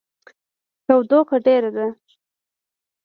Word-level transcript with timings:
تودوخه 0.85 1.37
ډیره 1.45 1.69
ده 1.75 1.85